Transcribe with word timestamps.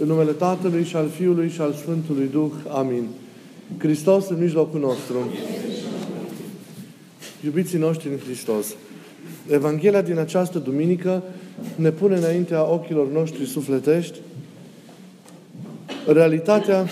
În 0.00 0.06
numele 0.06 0.32
Tatălui 0.32 0.84
și 0.84 0.96
al 0.96 1.08
Fiului 1.08 1.48
și 1.48 1.60
al 1.60 1.72
Sfântului 1.72 2.28
Duh. 2.32 2.52
Amin. 2.68 3.08
Hristos 3.78 4.28
în 4.28 4.38
mijlocul 4.38 4.80
nostru. 4.80 5.32
Iubiții 7.44 7.78
noștri 7.78 8.08
în 8.08 8.18
Hristos. 8.18 8.66
Evanghelia 9.50 10.02
din 10.02 10.18
această 10.18 10.58
duminică 10.58 11.22
ne 11.74 11.90
pune 11.90 12.16
înaintea 12.16 12.70
ochilor 12.70 13.08
noștri 13.08 13.46
sufletești 13.46 14.18
realitatea 16.06 16.88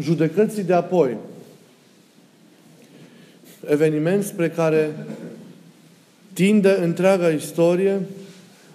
judecății 0.00 0.62
de 0.62 0.72
apoi. 0.72 1.16
Eveniment 3.70 4.24
spre 4.24 4.50
care 4.50 5.06
tinde 6.32 6.78
întreaga 6.82 7.28
istorie 7.28 8.00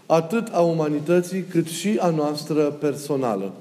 atât 0.07 0.47
a 0.47 0.59
umanității 0.61 1.41
cât 1.41 1.67
și 1.67 1.97
a 1.99 2.09
noastră 2.09 2.63
personală. 2.63 3.53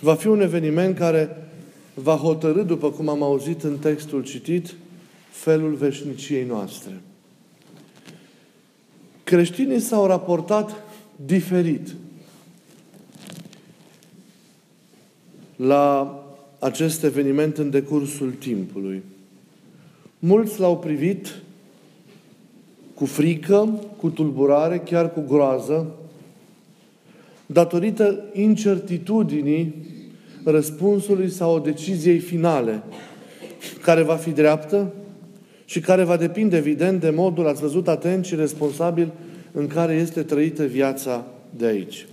Va 0.00 0.14
fi 0.14 0.26
un 0.26 0.40
eveniment 0.40 0.96
care 0.96 1.48
va 1.94 2.14
hotărâ, 2.14 2.62
după 2.62 2.90
cum 2.90 3.08
am 3.08 3.22
auzit 3.22 3.62
în 3.62 3.78
textul 3.78 4.22
citit, 4.22 4.74
felul 5.30 5.74
veșniciei 5.74 6.44
noastre. 6.44 7.00
Creștinii 9.24 9.80
s-au 9.80 10.06
raportat 10.06 10.82
diferit 11.16 11.94
la 15.56 16.18
acest 16.58 17.02
eveniment 17.02 17.58
în 17.58 17.70
decursul 17.70 18.30
timpului. 18.30 19.02
Mulți 20.18 20.60
l-au 20.60 20.78
privit 20.78 21.34
cu 22.94 23.04
frică, 23.04 23.80
cu 23.96 24.10
tulburare, 24.10 24.78
chiar 24.78 25.12
cu 25.12 25.24
groază, 25.28 25.86
datorită 27.46 28.24
incertitudinii 28.32 29.74
răspunsului 30.44 31.30
sau 31.30 31.58
deciziei 31.58 32.18
finale, 32.18 32.82
care 33.82 34.02
va 34.02 34.16
fi 34.16 34.30
dreaptă 34.30 34.92
și 35.64 35.80
care 35.80 36.04
va 36.04 36.16
depinde, 36.16 36.56
evident, 36.56 37.00
de 37.00 37.10
modul, 37.10 37.48
ați 37.48 37.60
văzut, 37.60 37.88
atent 37.88 38.24
și 38.24 38.34
responsabil 38.34 39.12
în 39.52 39.66
care 39.66 39.94
este 39.94 40.22
trăită 40.22 40.64
viața 40.64 41.26
de 41.56 41.66
aici. 41.66 42.06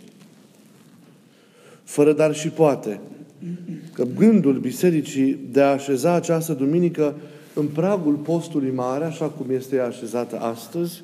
Fără 1.83 2.13
dar 2.13 2.35
și 2.35 2.47
poate 2.47 2.99
că 3.93 4.05
gândul 4.17 4.53
Bisericii 4.53 5.38
de 5.51 5.61
a 5.61 5.71
așeza 5.71 6.13
această 6.13 6.53
duminică 6.53 7.16
în 7.53 7.66
pragul 7.66 8.13
postului 8.13 8.71
mare, 8.71 9.05
așa 9.05 9.25
cum 9.25 9.45
este 9.49 9.75
ea 9.75 9.85
așezată 9.85 10.39
astăzi, 10.39 11.03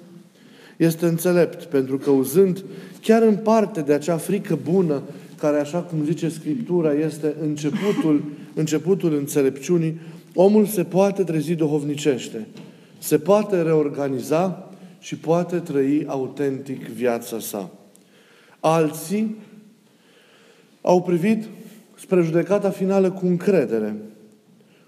este 0.77 1.05
înțelept, 1.05 1.63
pentru 1.63 1.97
că 1.97 2.09
uzând 2.09 2.63
chiar 3.01 3.21
în 3.21 3.35
parte 3.35 3.81
de 3.81 3.93
acea 3.93 4.17
frică 4.17 4.59
bună, 4.63 5.01
care, 5.37 5.59
așa 5.59 5.79
cum 5.79 6.05
zice 6.05 6.29
Scriptura, 6.29 6.93
este 6.93 7.35
începutul, 7.41 8.23
începutul 8.53 9.13
înțelepciunii, 9.13 9.99
omul 10.33 10.65
se 10.65 10.83
poate 10.83 11.23
trezi 11.23 11.53
duhovnicește, 11.53 12.47
se 12.97 13.17
poate 13.17 13.61
reorganiza 13.61 14.71
și 14.99 15.15
poate 15.15 15.57
trăi 15.57 16.05
autentic 16.07 16.87
viața 16.87 17.39
sa. 17.39 17.71
Alții 18.59 19.35
au 20.81 21.01
privit 21.01 21.43
spre 21.99 22.21
judecata 22.21 22.69
finală 22.69 23.11
cu 23.11 23.25
încredere, 23.25 23.95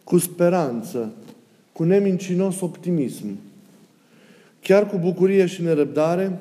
cu 0.03 0.17
speranță, 0.17 1.13
cu 1.79 1.85
nemincinos 1.85 2.61
optimism, 2.61 3.37
chiar 4.61 4.87
cu 4.87 4.97
bucurie 4.97 5.45
și 5.45 5.61
nerăbdare, 5.61 6.39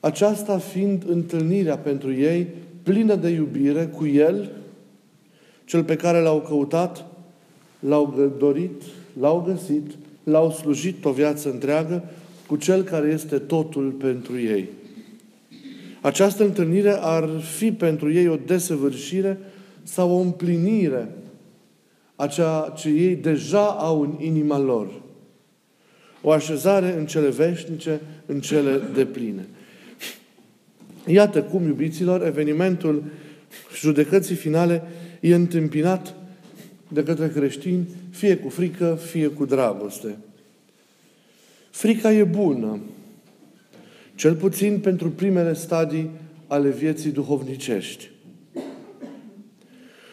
aceasta 0.00 0.58
fiind 0.58 1.02
întâlnirea 1.08 1.78
pentru 1.78 2.12
ei 2.14 2.46
plină 2.82 3.14
de 3.14 3.28
iubire 3.28 3.86
cu 3.86 4.06
El, 4.06 4.50
cel 5.64 5.84
pe 5.84 5.96
care 5.96 6.20
l-au 6.20 6.40
căutat, 6.40 7.04
l-au 7.78 8.34
dorit, 8.38 8.82
l-au 9.20 9.40
găsit, 9.46 9.90
l-au 10.24 10.50
slujit 10.50 11.04
o 11.04 11.12
viață 11.12 11.50
întreagă 11.50 12.04
cu 12.46 12.56
Cel 12.56 12.82
care 12.82 13.08
este 13.08 13.38
totul 13.38 13.90
pentru 13.90 14.40
ei. 14.40 14.68
Această 16.00 16.44
întâlnire 16.44 16.96
ar 17.00 17.28
fi 17.56 17.72
pentru 17.72 18.12
ei 18.12 18.28
o 18.28 18.38
desăvârșire 18.46 19.38
sau 19.82 20.10
o 20.10 20.20
împlinire 20.20 21.08
a 22.18 22.26
ceea 22.26 22.72
ce 22.76 22.88
ei 22.88 23.16
deja 23.16 23.66
au 23.66 24.00
în 24.00 24.16
inima 24.20 24.58
lor. 24.58 24.88
O 26.22 26.30
așezare 26.30 26.96
în 26.98 27.06
cele 27.06 27.28
veșnice, 27.28 28.00
în 28.26 28.40
cele 28.40 28.80
de 28.94 29.04
pline. 29.04 29.46
Iată 31.06 31.42
cum, 31.42 31.66
iubiților, 31.66 32.26
evenimentul 32.26 33.04
judecății 33.74 34.34
finale 34.34 34.82
e 35.20 35.34
întâmpinat 35.34 36.14
de 36.88 37.02
către 37.02 37.28
creștini, 37.28 37.86
fie 38.10 38.36
cu 38.36 38.48
frică, 38.48 38.98
fie 39.10 39.26
cu 39.26 39.44
dragoste. 39.44 40.16
Frica 41.70 42.12
e 42.12 42.24
bună, 42.24 42.78
cel 44.14 44.34
puțin 44.34 44.80
pentru 44.80 45.10
primele 45.10 45.54
stadii 45.54 46.10
ale 46.46 46.68
vieții 46.68 47.10
duhovnicești. 47.10 48.10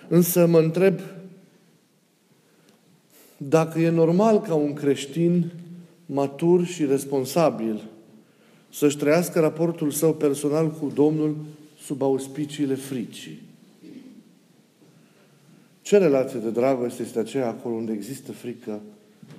Însă 0.07 0.45
mă 0.45 0.59
întreb 0.59 0.99
dacă 3.37 3.79
e 3.79 3.89
normal 3.89 4.41
ca 4.41 4.53
un 4.53 4.73
creștin 4.73 5.51
matur 6.05 6.65
și 6.65 6.85
responsabil 6.85 7.81
să-și 8.71 8.97
trăiască 8.97 9.39
raportul 9.39 9.91
său 9.91 10.13
personal 10.13 10.71
cu 10.71 10.91
Domnul 10.95 11.35
sub 11.81 12.01
auspiciile 12.01 12.75
fricii. 12.75 13.41
Ce 15.81 15.97
relație 15.97 16.39
de 16.39 16.49
dragoste 16.49 17.01
este 17.01 17.19
aceea 17.19 17.47
acolo 17.47 17.75
unde 17.75 17.91
există 17.91 18.31
frică 18.31 18.79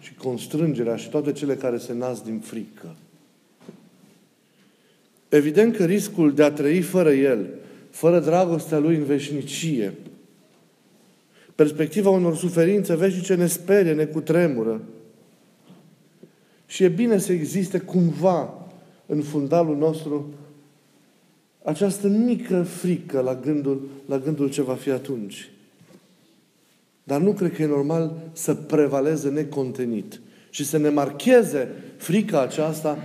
și 0.00 0.14
constrângerea 0.14 0.96
și 0.96 1.08
toate 1.08 1.32
cele 1.32 1.54
care 1.54 1.78
se 1.78 1.92
nasc 1.92 2.24
din 2.24 2.38
frică? 2.38 2.96
Evident 5.28 5.76
că 5.76 5.84
riscul 5.84 6.34
de 6.34 6.42
a 6.42 6.50
trăi 6.50 6.80
fără 6.80 7.12
El, 7.12 7.46
fără 7.90 8.20
dragostea 8.20 8.78
Lui 8.78 8.96
în 8.96 9.04
veșnicie, 9.04 9.94
Perspectiva 11.56 12.10
unor 12.10 12.36
suferințe 12.36 12.96
veșnice 12.96 13.34
ne 13.34 13.46
sperie, 13.46 13.92
ne 13.92 14.04
cutremură. 14.04 14.80
Și 16.66 16.84
e 16.84 16.88
bine 16.88 17.18
să 17.18 17.32
existe 17.32 17.78
cumva 17.78 18.68
în 19.06 19.22
fundalul 19.22 19.76
nostru 19.76 20.34
această 21.62 22.08
mică 22.08 22.62
frică 22.62 23.20
la 23.20 23.34
gândul, 23.34 23.88
la 24.06 24.18
gândul 24.18 24.50
ce 24.50 24.62
va 24.62 24.74
fi 24.74 24.90
atunci. 24.90 25.50
Dar 27.04 27.20
nu 27.20 27.32
cred 27.32 27.52
că 27.52 27.62
e 27.62 27.66
normal 27.66 28.16
să 28.32 28.54
prevaleze 28.54 29.28
necontenit 29.28 30.20
și 30.50 30.64
să 30.64 30.76
ne 30.76 30.88
marcheze 30.88 31.68
frica 31.96 32.42
aceasta 32.42 32.98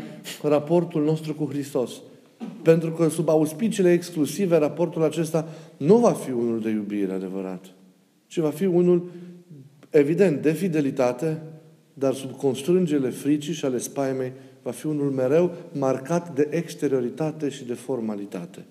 raportul 0.44 1.04
nostru 1.04 1.34
cu 1.36 1.46
Hristos. 1.46 1.92
Pentru 2.62 2.92
că 2.92 3.10
sub 3.10 3.30
auspiciile 3.30 3.92
exclusive, 3.92 4.58
raportul 4.58 5.04
acesta 5.04 5.48
nu 5.78 5.98
va 5.98 6.12
fi 6.12 6.32
unul 6.32 6.62
de 6.62 6.70
iubire 6.70 7.14
adevărat 7.14 7.66
ci 8.32 8.38
va 8.38 8.50
fi 8.50 8.66
unul, 8.66 9.10
evident, 9.90 10.42
de 10.42 10.52
fidelitate, 10.52 11.42
dar 11.94 12.14
sub 12.14 12.32
constrângele 12.32 13.10
fricii 13.10 13.54
și 13.54 13.66
ale 13.66 13.78
spaimei, 13.78 14.32
va 14.62 14.72
fi 14.72 14.86
unul 14.86 15.12
mereu 15.12 15.56
marcat 15.72 16.36
de 16.36 16.48
exterioritate 16.50 17.50
și 17.50 17.66
de 17.66 17.74
formalitate. 17.74 18.66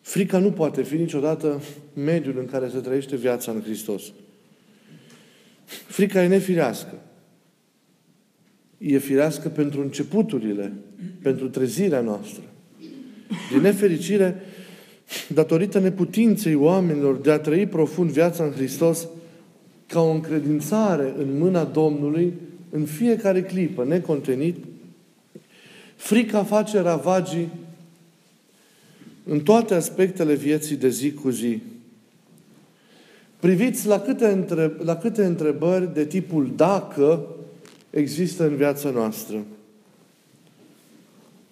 Frica 0.00 0.38
nu 0.38 0.52
poate 0.52 0.82
fi 0.82 0.96
niciodată 0.96 1.60
mediul 1.94 2.38
în 2.38 2.46
care 2.46 2.68
se 2.68 2.78
trăiește 2.78 3.16
viața 3.16 3.52
în 3.52 3.60
Hristos. 3.60 4.02
Frica 5.64 6.22
e 6.22 6.28
nefirească. 6.28 7.02
E 8.78 8.98
firească 8.98 9.48
pentru 9.48 9.80
începuturile, 9.80 10.72
pentru 11.22 11.48
trezirea 11.48 12.00
noastră. 12.00 12.42
Din 13.52 13.60
nefericire, 13.60 14.42
datorită 15.28 15.78
neputinței 15.78 16.54
oamenilor 16.54 17.16
de 17.16 17.30
a 17.30 17.38
trăi 17.38 17.66
profund 17.66 18.10
viața 18.10 18.44
în 18.44 18.50
Hristos, 18.50 19.08
ca 19.86 20.00
o 20.00 20.10
încredințare 20.10 21.14
în 21.18 21.38
mâna 21.38 21.64
Domnului, 21.64 22.32
în 22.70 22.84
fiecare 22.84 23.42
clipă, 23.42 23.84
necontenit, 23.84 24.56
frica 25.96 26.44
face 26.44 26.80
ravagii 26.80 27.48
în 29.24 29.40
toate 29.40 29.74
aspectele 29.74 30.34
vieții 30.34 30.76
de 30.76 30.88
zi 30.88 31.12
cu 31.12 31.30
zi. 31.30 31.62
Priviți 33.40 33.86
la 33.86 34.00
câte, 34.00 34.26
întreb, 34.26 34.72
la 34.82 34.96
câte 34.96 35.24
întrebări 35.24 35.94
de 35.94 36.04
tipul 36.04 36.52
dacă 36.56 37.26
există 37.90 38.46
în 38.46 38.56
viața 38.56 38.90
noastră. 38.90 39.44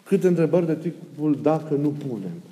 Câte 0.06 0.26
întrebări 0.26 0.66
de 0.66 0.74
tipul 0.74 1.38
dacă 1.42 1.74
nu 1.74 1.88
punem. 1.88 2.42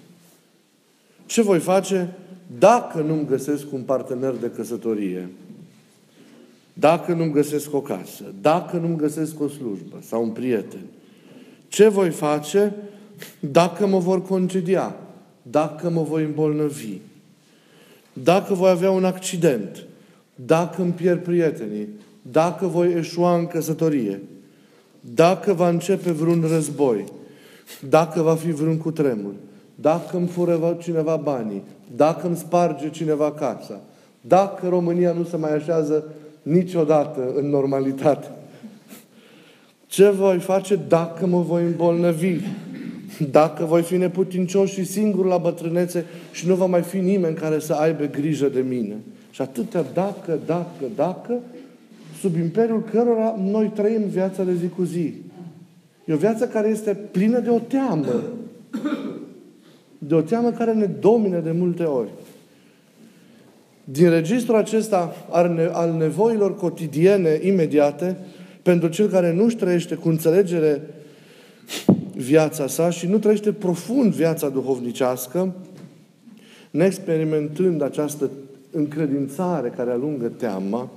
Ce 1.26 1.42
voi 1.42 1.58
face 1.58 2.16
dacă 2.58 3.00
nu-mi 3.00 3.26
găsesc 3.26 3.72
un 3.72 3.80
partener 3.80 4.32
de 4.32 4.50
căsătorie? 4.50 5.28
dacă 6.74 7.12
nu-mi 7.12 7.32
găsesc 7.32 7.74
o 7.74 7.80
casă, 7.80 8.24
dacă 8.40 8.76
nu-mi 8.76 8.96
găsesc 8.96 9.40
o 9.40 9.48
slujbă 9.48 9.96
sau 10.06 10.22
un 10.22 10.30
prieten, 10.30 10.80
ce 11.68 11.88
voi 11.88 12.10
face 12.10 12.74
dacă 13.40 13.86
mă 13.86 13.98
vor 13.98 14.22
concedia, 14.22 14.96
dacă 15.42 15.90
mă 15.90 16.02
voi 16.02 16.24
îmbolnăvi, 16.24 16.98
dacă 18.12 18.54
voi 18.54 18.70
avea 18.70 18.90
un 18.90 19.04
accident, 19.04 19.86
dacă 20.34 20.82
îmi 20.82 20.92
pierd 20.92 21.22
prietenii, 21.22 21.88
dacă 22.22 22.66
voi 22.66 22.92
eșua 22.92 23.38
în 23.38 23.46
căsătorie, 23.46 24.20
dacă 25.00 25.52
va 25.52 25.68
începe 25.68 26.10
vreun 26.10 26.44
război, 26.48 27.04
dacă 27.88 28.22
va 28.22 28.34
fi 28.34 28.50
vreun 28.50 28.78
cutremur, 28.78 29.32
dacă 29.74 30.16
îmi 30.16 30.26
fură 30.26 30.76
cineva 30.80 31.16
banii, 31.16 31.62
dacă 31.96 32.26
îmi 32.26 32.36
sparge 32.36 32.90
cineva 32.90 33.32
casa, 33.32 33.80
dacă 34.20 34.68
România 34.68 35.12
nu 35.12 35.24
se 35.24 35.36
mai 35.36 35.54
așează 35.54 36.04
niciodată 36.42 37.32
în 37.36 37.48
normalitate. 37.48 38.30
Ce 39.86 40.10
voi 40.10 40.38
face 40.38 40.78
dacă 40.88 41.26
mă 41.26 41.40
voi 41.40 41.62
îmbolnăvi? 41.62 42.36
Dacă 43.30 43.64
voi 43.64 43.82
fi 43.82 43.96
neputincios 43.96 44.70
și 44.70 44.84
singur 44.84 45.26
la 45.26 45.36
bătrânețe 45.36 46.04
și 46.32 46.46
nu 46.46 46.54
va 46.54 46.66
mai 46.66 46.82
fi 46.82 46.98
nimeni 46.98 47.36
care 47.36 47.58
să 47.58 47.72
aibă 47.72 48.04
grijă 48.04 48.48
de 48.48 48.60
mine. 48.60 48.96
Și 49.30 49.42
atâtea 49.42 49.84
dacă, 49.94 50.38
dacă, 50.46 50.84
dacă, 50.96 51.34
sub 52.20 52.36
imperiul 52.36 52.82
cărora 52.90 53.36
noi 53.50 53.70
trăim 53.74 54.02
viața 54.08 54.42
de 54.42 54.54
zi 54.54 54.68
cu 54.68 54.82
zi. 54.82 55.14
E 56.04 56.12
o 56.12 56.16
viață 56.16 56.46
care 56.46 56.68
este 56.68 56.94
plină 57.10 57.38
de 57.38 57.50
o 57.50 57.58
teamă. 57.58 58.22
De 59.98 60.14
o 60.14 60.20
teamă 60.20 60.50
care 60.50 60.72
ne 60.72 60.86
domine 60.86 61.38
de 61.38 61.50
multe 61.50 61.82
ori. 61.82 62.08
Din 63.84 64.10
registrul 64.10 64.56
acesta 64.56 65.14
al 65.72 65.94
nevoilor 65.98 66.56
cotidiene, 66.56 67.38
imediate, 67.42 68.16
pentru 68.62 68.88
cel 68.88 69.08
care 69.08 69.32
nu-și 69.32 69.56
trăiește 69.56 69.94
cu 69.94 70.08
înțelegere 70.08 70.82
viața 72.14 72.66
sa 72.66 72.90
și 72.90 73.06
nu 73.06 73.18
trăiește 73.18 73.52
profund 73.52 74.14
viața 74.14 74.48
duhovnicească, 74.48 75.54
neexperimentând 76.70 77.82
această 77.82 78.30
încredințare 78.70 79.68
care 79.68 79.90
alungă 79.90 80.26
teama, 80.26 80.90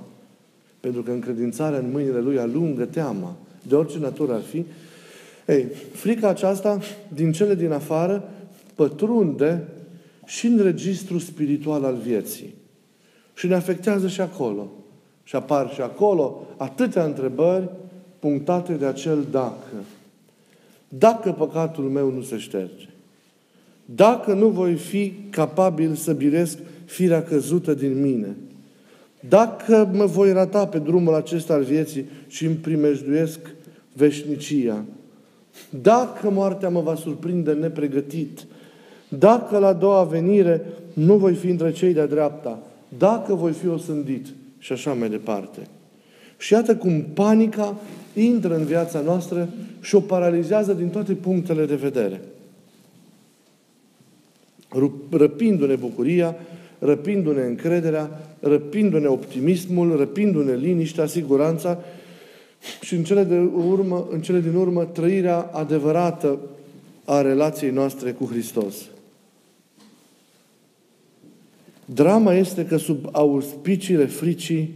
pentru 0.80 1.02
că 1.02 1.10
încredințarea 1.10 1.78
în 1.78 1.90
mâinile 1.92 2.20
lui 2.20 2.38
alungă 2.38 2.84
teama, 2.84 3.36
de 3.68 3.74
orice 3.74 3.98
natură 3.98 4.32
ar 4.32 4.40
fi, 4.40 4.64
ei, 5.48 5.66
frica 5.92 6.28
aceasta, 6.28 6.78
din 7.14 7.32
cele 7.32 7.54
din 7.54 7.72
afară, 7.72 8.28
pătrunde 8.74 9.68
și 10.24 10.46
în 10.46 10.62
registru 10.62 11.18
spiritual 11.18 11.84
al 11.84 11.96
vieții. 11.96 12.54
Și 13.34 13.46
ne 13.46 13.54
afectează 13.54 14.08
și 14.08 14.20
acolo. 14.20 14.70
Și 15.24 15.36
apar 15.36 15.72
și 15.72 15.80
acolo 15.80 16.46
atâtea 16.56 17.04
întrebări 17.04 17.68
punctate 18.18 18.72
de 18.72 18.86
acel 18.86 19.26
dacă. 19.30 19.84
Dacă 20.88 21.32
păcatul 21.32 21.84
meu 21.84 22.10
nu 22.10 22.22
se 22.22 22.38
șterge, 22.38 22.88
dacă 23.84 24.32
nu 24.32 24.48
voi 24.48 24.74
fi 24.74 25.12
capabil 25.30 25.94
să 25.94 26.12
biresc 26.12 26.58
firea 26.84 27.22
căzută 27.22 27.74
din 27.74 28.00
mine, 28.00 28.36
dacă 29.28 29.90
mă 29.92 30.04
voi 30.04 30.32
rata 30.32 30.66
pe 30.66 30.78
drumul 30.78 31.14
acesta 31.14 31.54
al 31.54 31.62
vieții 31.62 32.04
și 32.26 32.44
îmi 32.44 32.54
primejduiesc 32.54 33.38
veșnicia, 33.92 34.84
dacă 35.82 36.30
moartea 36.30 36.68
mă 36.68 36.80
va 36.80 36.94
surprinde 36.94 37.52
nepregătit, 37.52 38.46
dacă 39.08 39.58
la 39.58 39.66
a 39.66 39.72
doua 39.72 40.04
venire 40.04 40.64
nu 40.92 41.16
voi 41.16 41.34
fi 41.34 41.48
între 41.48 41.72
cei 41.72 41.92
de-a 41.92 42.06
dreapta, 42.06 42.58
dacă 42.98 43.34
voi 43.34 43.52
fi 43.52 43.68
osândit 43.68 44.26
și 44.58 44.72
așa 44.72 44.92
mai 44.92 45.08
departe. 45.08 45.58
Și 46.38 46.52
iată 46.52 46.76
cum 46.76 47.02
panica 47.14 47.76
intră 48.14 48.56
în 48.56 48.64
viața 48.64 49.00
noastră 49.00 49.48
și 49.80 49.94
o 49.94 50.00
paralizează 50.00 50.72
din 50.72 50.88
toate 50.88 51.12
punctele 51.12 51.66
de 51.66 51.74
vedere. 51.74 52.20
Răpindu-ne 55.10 55.74
bucuria, 55.74 56.36
răpindu-ne 56.78 57.42
încrederea, 57.42 58.10
răpindu-ne 58.40 59.06
optimismul, 59.06 59.96
răpindu-ne 59.96 60.54
liniștea, 60.54 61.06
siguranța 61.06 61.78
și 62.80 62.94
în 62.94 63.04
cele, 63.04 63.24
de 63.24 63.38
urmă, 63.38 64.06
în 64.10 64.20
cele 64.20 64.40
din 64.40 64.54
urmă 64.54 64.84
trăirea 64.84 65.40
adevărată 65.40 66.38
a 67.04 67.20
relației 67.20 67.70
noastre 67.70 68.12
cu 68.12 68.24
Hristos. 68.24 68.74
Drama 71.84 72.34
este 72.34 72.66
că 72.66 72.76
sub 72.76 73.08
auspiciile 73.12 74.06
fricii 74.06 74.74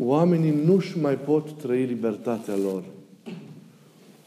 oamenii 0.00 0.54
nu-și 0.64 0.98
mai 0.98 1.14
pot 1.14 1.52
trăi 1.52 1.84
libertatea 1.84 2.56
lor. 2.56 2.84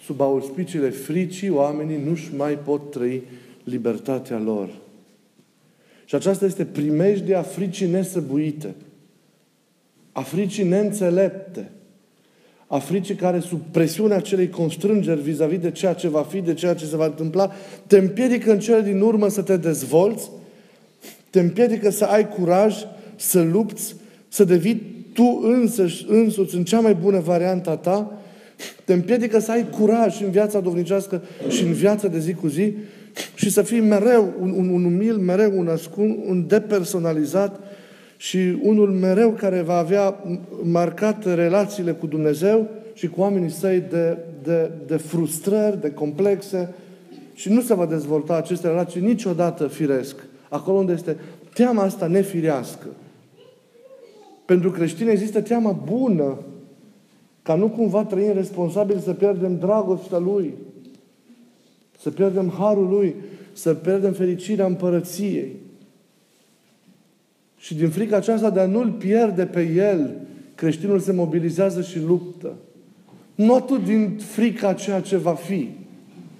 Sub 0.03 0.21
auspiciile 0.21 0.89
fricii 0.89 1.49
oamenii 1.49 2.03
nu-și 2.03 2.35
mai 2.35 2.57
pot 2.57 2.91
trăi 2.91 3.23
libertatea 3.63 4.39
lor. 4.39 4.69
Și 6.05 6.15
aceasta 6.15 6.45
este 6.45 6.65
primejdia 6.65 7.41
fricii 7.41 7.87
nesăbuite, 7.87 8.75
a 10.11 10.21
fricii 10.21 10.63
neînțelepte, 10.63 11.71
a 12.71 12.77
fricii 12.77 13.15
care 13.15 13.39
sub 13.39 13.59
presiunea 13.71 14.17
acelei 14.17 14.49
constrângeri 14.49 15.21
vis-a-vis 15.21 15.59
de 15.59 15.71
ceea 15.71 15.93
ce 15.93 16.07
va 16.07 16.21
fi, 16.21 16.39
de 16.39 16.53
ceea 16.53 16.73
ce 16.73 16.85
se 16.85 16.95
va 16.95 17.05
întâmpla, 17.05 17.51
te 17.87 17.97
împiedică 17.97 18.51
în 18.51 18.59
cele 18.59 18.81
din 18.81 19.01
urmă 19.01 19.29
să 19.29 19.41
te 19.41 19.57
dezvolți, 19.57 20.29
te 21.29 21.39
împiedică 21.39 21.89
să 21.89 22.05
ai 22.05 22.29
curaj, 22.29 22.75
să 23.15 23.41
lupți, 23.41 23.95
să 24.27 24.43
devii 24.43 25.05
tu 25.13 25.41
însăși, 25.43 26.05
însuți, 26.07 26.55
în 26.55 26.63
cea 26.63 26.79
mai 26.79 26.93
bună 26.93 27.19
variantă 27.19 27.69
a 27.69 27.75
ta, 27.75 28.21
te 28.85 28.93
împiedică 28.93 29.39
să 29.39 29.51
ai 29.51 29.69
curaj 29.69 30.21
în 30.21 30.29
viața 30.29 30.59
dovnicească 30.59 31.21
și 31.47 31.63
în 31.63 31.73
viața 31.73 32.07
de 32.07 32.19
zi 32.19 32.33
cu 32.33 32.47
zi 32.47 32.73
și 33.35 33.49
să 33.49 33.61
fii 33.61 33.79
mereu 33.79 34.33
un, 34.41 34.53
un, 34.57 34.69
un 34.69 34.83
umil, 34.83 35.17
mereu 35.17 35.59
un 35.59 35.67
ascun, 35.67 36.23
un 36.27 36.47
depersonalizat 36.47 37.59
și 38.21 38.57
unul 38.61 38.91
mereu 38.91 39.29
care 39.29 39.61
va 39.61 39.77
avea 39.77 40.23
marcat 40.63 41.25
relațiile 41.25 41.91
cu 41.91 42.07
Dumnezeu 42.07 42.69
și 42.93 43.07
cu 43.07 43.21
oamenii 43.21 43.49
săi 43.49 43.83
de, 43.89 44.17
de, 44.43 44.71
de 44.87 44.97
frustrări, 44.97 45.81
de 45.81 45.91
complexe 45.91 46.73
și 47.33 47.49
nu 47.51 47.61
se 47.61 47.73
va 47.73 47.85
dezvolta 47.85 48.35
aceste 48.35 48.67
relații 48.67 49.01
niciodată 49.01 49.67
firesc. 49.67 50.15
Acolo 50.49 50.77
unde 50.77 50.91
este 50.91 51.17
teama 51.53 51.83
asta 51.83 52.07
nefirească. 52.07 52.87
Pentru 54.45 54.71
creștini 54.71 55.11
există 55.11 55.41
teama 55.41 55.71
bună 55.71 56.37
ca 57.41 57.55
nu 57.55 57.69
cumva 57.69 58.03
trăim 58.03 58.33
responsabil 58.33 58.99
să 58.99 59.13
pierdem 59.13 59.57
dragostea 59.57 60.17
Lui, 60.17 60.53
să 62.01 62.09
pierdem 62.09 62.53
harul 62.57 62.87
Lui, 62.87 63.15
să 63.53 63.73
pierdem 63.73 64.13
fericirea 64.13 64.65
împărăției. 64.65 65.69
Și 67.61 67.75
din 67.75 67.89
frica 67.89 68.15
aceasta 68.15 68.49
de 68.49 68.59
a 68.59 68.65
nu-L 68.65 68.89
pierde 68.89 69.45
pe 69.45 69.61
El, 69.61 70.15
creștinul 70.55 70.99
se 70.99 71.11
mobilizează 71.11 71.81
și 71.81 71.99
luptă. 71.99 72.53
Nu 73.35 73.53
atât 73.53 73.83
din 73.83 74.17
frica 74.17 74.73
ceea 74.73 75.01
ce 75.01 75.17
va 75.17 75.33
fi. 75.33 75.69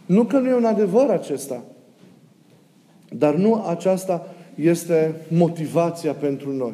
Nu 0.05 0.23
că 0.23 0.39
nu 0.39 0.47
e 0.47 0.53
un 0.53 0.65
adevăr 0.65 1.09
acesta. 1.09 1.63
Dar 3.17 3.35
nu 3.35 3.63
aceasta 3.65 4.35
este 4.55 5.15
motivația 5.27 6.13
pentru 6.13 6.55
noi. 6.55 6.73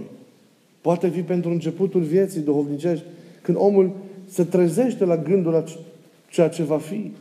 Poate 0.82 1.10
fi 1.10 1.22
pentru 1.22 1.50
începutul 1.50 2.01
vieții 2.01 2.42
duhovnicești, 2.42 3.06
când 3.42 3.58
omul 3.60 3.96
se 4.30 4.44
trezește 4.44 5.06
la 5.06 5.18
gândul 5.18 5.51
la 5.51 5.63
ceea 6.30 6.50
ce 6.50 6.63
va 6.63 6.77
fi. 6.77 7.12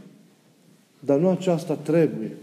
Dar 1.00 1.18
nu 1.18 1.28
aceasta 1.28 1.74
trebuie 1.74 2.36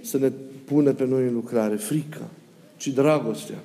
să 0.00 0.18
ne 0.18 0.30
pune 0.64 0.90
pe 0.90 1.06
noi 1.06 1.22
în 1.22 1.32
lucrare, 1.32 1.74
frica, 1.74 2.28
ci 2.76 2.88
dragostea. 2.88 3.58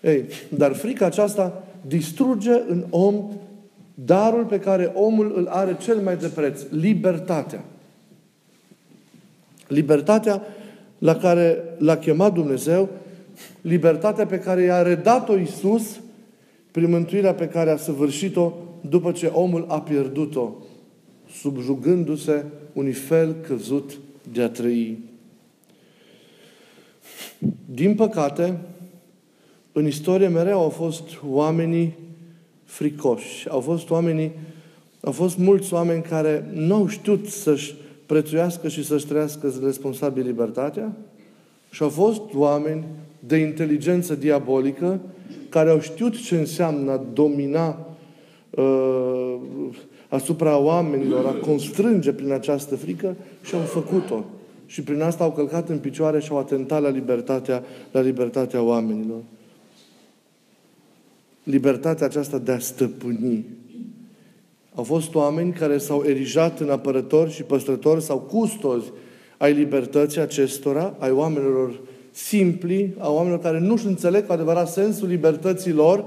Ei, 0.00 0.24
dar 0.48 0.72
frica 0.72 1.06
aceasta 1.06 1.64
distruge 1.86 2.52
în 2.68 2.84
om 2.90 3.30
darul 3.94 4.44
pe 4.44 4.60
care 4.60 4.92
omul 4.94 5.32
îl 5.36 5.46
are 5.46 5.76
cel 5.80 5.96
mai 5.96 6.16
de 6.16 6.28
preț, 6.28 6.62
libertatea. 6.70 7.64
Libertatea 9.68 10.42
la 10.98 11.16
care 11.16 11.58
l-a 11.78 11.96
chemat 11.96 12.32
Dumnezeu, 12.32 12.88
libertatea 13.60 14.26
pe 14.26 14.38
care 14.38 14.62
i-a 14.62 14.82
redat-o 14.82 15.36
Iisus 15.36 16.00
prin 16.70 16.90
mântuirea 16.90 17.34
pe 17.34 17.48
care 17.48 17.70
a 17.70 17.76
săvârșit-o 17.76 18.52
după 18.88 19.12
ce 19.12 19.26
omul 19.26 19.64
a 19.68 19.80
pierdut-o, 19.80 20.52
subjugându-se 21.40 22.44
unui 22.72 22.92
fel 22.92 23.34
căzut 23.46 23.98
de 24.32 24.42
a 24.42 24.48
trăi. 24.48 24.98
Din 27.64 27.94
păcate, 27.94 28.58
în 29.72 29.86
istorie 29.86 30.28
mereu 30.28 30.60
au 30.60 30.68
fost 30.68 31.02
oamenii 31.30 31.94
fricoși. 32.64 33.48
Au 33.48 33.60
fost 33.60 33.90
oamenii, 33.90 34.30
au 35.00 35.12
fost 35.12 35.38
mulți 35.38 35.74
oameni 35.74 36.02
care 36.02 36.50
nu 36.52 36.74
au 36.74 36.86
știut 36.86 37.26
să-și 37.26 37.74
prețuiască 38.06 38.68
și 38.68 38.84
să-și 38.84 39.06
trăiască 39.06 39.52
responsabil 39.62 40.26
libertatea 40.26 40.92
Și 41.70 41.82
au 41.82 41.88
fost 41.88 42.22
oameni 42.34 42.84
de 43.18 43.36
inteligență 43.36 44.14
diabolică 44.14 45.00
care 45.48 45.70
au 45.70 45.80
știut 45.80 46.22
ce 46.22 46.36
înseamnă 46.36 46.90
a 46.90 47.04
domina 47.12 47.86
uh, 48.50 49.34
asupra 50.08 50.58
oamenilor, 50.58 51.26
a 51.26 51.46
constrânge 51.46 52.12
prin 52.12 52.32
această 52.32 52.76
frică 52.76 53.16
și 53.42 53.54
au 53.54 53.60
făcut-o. 53.60 54.24
Și 54.66 54.82
prin 54.82 55.02
asta 55.02 55.24
au 55.24 55.32
călcat 55.32 55.68
în 55.68 55.78
picioare 55.78 56.20
și 56.20 56.30
au 56.30 56.38
atentat 56.38 56.82
la 56.82 56.88
libertatea, 56.88 57.62
la 57.90 58.00
libertatea 58.00 58.62
oamenilor. 58.62 59.18
Libertatea 61.42 62.06
aceasta 62.06 62.38
de 62.38 62.52
a 62.52 62.58
stăpâni. 62.58 63.44
Au 64.74 64.84
fost 64.84 65.14
oameni 65.14 65.52
care 65.52 65.78
s-au 65.78 66.04
erijat 66.06 66.60
în 66.60 66.70
apărători 66.70 67.32
și 67.32 67.42
păstrători 67.42 68.02
sau 68.02 68.18
custozi 68.18 68.92
ai 69.36 69.52
libertății 69.52 70.20
acestora, 70.20 70.94
ai 70.98 71.10
oamenilor 71.10 71.80
simpli, 72.10 72.94
a 72.98 73.10
oamenilor 73.10 73.40
care 73.40 73.58
nu-și 73.58 73.86
înțeleg 73.86 74.26
cu 74.26 74.32
adevărat 74.32 74.68
sensul 74.68 75.08
libertății 75.08 75.72
lor 75.72 76.04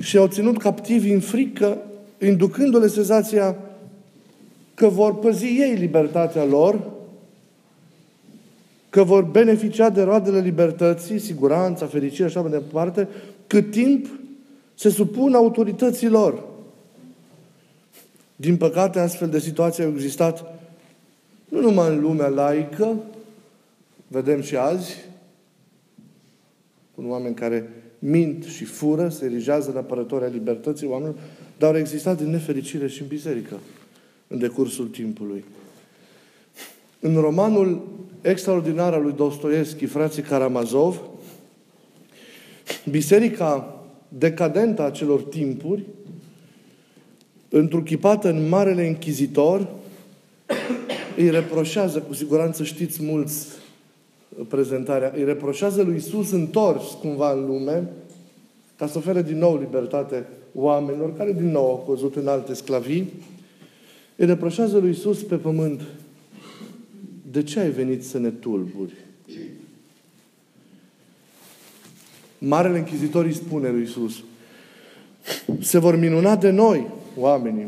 și 0.00 0.16
au 0.16 0.26
ținut 0.26 0.58
captivi 0.58 1.12
în 1.12 1.20
frică, 1.20 1.78
inducându-le 2.20 2.86
senzația 2.86 3.56
că 4.74 4.88
vor 4.88 5.18
păzi 5.18 5.44
ei 5.44 5.74
libertatea 5.74 6.44
lor, 6.44 6.90
că 8.90 9.02
vor 9.02 9.22
beneficia 9.22 9.90
de 9.90 10.02
roadele 10.02 10.40
libertății, 10.40 11.18
siguranța, 11.18 11.86
fericirea 11.86 12.28
și 12.28 12.36
așa 12.36 12.48
mai 12.48 12.58
departe, 12.60 13.08
cât 13.50 13.70
timp 13.70 14.06
se 14.74 14.88
supun 14.88 15.34
autorităților. 15.34 16.44
Din 18.36 18.56
păcate, 18.56 18.98
astfel 18.98 19.28
de 19.28 19.38
situații 19.38 19.84
au 19.84 19.90
existat 19.90 20.60
nu 21.48 21.60
numai 21.60 21.88
în 21.88 22.00
lumea 22.00 22.28
laică, 22.28 22.96
vedem 24.08 24.40
și 24.40 24.56
azi, 24.56 24.96
cu 26.94 27.02
oameni 27.06 27.34
care 27.34 27.68
mint 27.98 28.44
și 28.44 28.64
fură, 28.64 29.08
se 29.08 29.24
erigează 29.24 29.70
în 29.70 29.76
apărători 29.76 30.24
ai 30.24 30.30
libertății 30.30 30.86
oamenilor, 30.86 31.18
dar 31.58 31.72
au 31.72 31.78
existat 31.78 32.16
din 32.16 32.30
nefericire 32.30 32.88
și 32.88 33.02
în 33.02 33.08
biserică 33.08 33.58
în 34.26 34.38
decursul 34.38 34.86
timpului. 34.86 35.44
În 37.00 37.14
romanul 37.20 37.88
extraordinar 38.20 38.92
al 38.92 39.02
lui 39.02 39.12
Dostoevski, 39.12 39.86
Frații 39.86 40.22
Karamazov, 40.22 41.09
biserica 42.88 43.74
decadentă 44.08 44.82
a 44.82 44.90
celor 44.90 45.22
timpuri, 45.22 45.84
întruchipată 47.48 48.28
în 48.28 48.48
Marele 48.48 48.86
Închizitor, 48.86 49.68
îi 51.16 51.30
reproșează, 51.30 52.00
cu 52.00 52.14
siguranță 52.14 52.64
știți 52.64 53.02
mulți 53.02 53.46
prezentarea, 54.48 55.12
îi 55.16 55.24
reproșează 55.24 55.82
lui 55.82 55.96
Isus 55.96 56.30
întors 56.30 56.84
cumva 57.00 57.32
în 57.32 57.46
lume, 57.46 57.88
ca 58.76 58.86
să 58.86 58.98
ofere 58.98 59.22
din 59.22 59.38
nou 59.38 59.58
libertate 59.58 60.26
oamenilor 60.54 61.16
care 61.16 61.32
din 61.32 61.50
nou 61.50 61.66
au 61.66 61.84
căzut 61.88 62.16
în 62.16 62.28
alte 62.28 62.54
sclavii, 62.54 63.12
îi 64.16 64.26
reproșează 64.26 64.78
lui 64.78 64.90
Isus 64.90 65.22
pe 65.22 65.36
pământ, 65.36 65.80
de 67.30 67.42
ce 67.42 67.60
ai 67.60 67.70
venit 67.70 68.04
să 68.04 68.18
ne 68.18 68.30
tulburi? 68.30 68.92
Marele 72.42 72.78
Închizitor 72.78 73.24
îi 73.24 73.34
spune 73.34 73.68
lui 73.68 73.82
Isus, 73.82 74.22
se 75.60 75.78
vor 75.78 75.98
minuna 75.98 76.36
de 76.36 76.50
noi, 76.50 76.86
oamenii, 77.16 77.66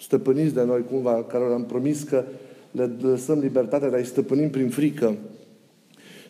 stăpâniți 0.00 0.54
de 0.54 0.64
noi 0.64 0.84
cumva, 0.90 1.24
care 1.28 1.44
am 1.52 1.64
promis 1.64 2.02
că 2.02 2.24
le 2.70 2.90
lăsăm 3.00 3.38
libertatea 3.38 3.90
de 3.90 3.96
a-i 3.96 4.04
stăpânim 4.04 4.50
prin 4.50 4.68
frică. 4.68 5.16